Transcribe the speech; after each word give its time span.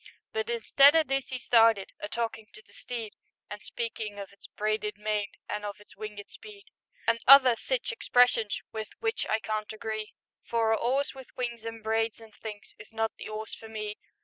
But 0.33 0.49
instead 0.49 0.95
o' 0.95 1.03
this 1.03 1.31
'e 1.31 1.37
started 1.37 1.91
A 1.99 2.09
talkin' 2.09 2.47
to 2.53 2.63
the 2.65 2.73
steed, 2.73 3.13
And 3.51 3.61
speakin' 3.61 4.17
of 4.17 4.33
its 4.33 4.47
"braided 4.47 4.97
mane" 4.97 5.33
An' 5.47 5.63
of 5.63 5.79
its 5.79 5.95
"winged 5.95 6.23
speed," 6.27 6.63
And 7.05 7.19
other 7.27 7.55
sich 7.55 7.91
expressions 7.91 8.63
With 8.71 8.89
which 8.97 9.27
I 9.27 9.37
can't 9.37 9.71
agree, 9.71 10.15
For 10.43 10.71
a 10.71 10.75
'orse 10.75 11.13
with 11.13 11.27
wings 11.37 11.67
an' 11.67 11.83
braids 11.83 12.19
an' 12.19 12.31
things 12.31 12.73
Is 12.79 12.91
not 12.91 13.11
the 13.19 13.29
'orse 13.29 13.53
for 13.53 13.69
me. 13.69 13.99